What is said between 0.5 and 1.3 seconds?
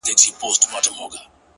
كرلي دي قومونه,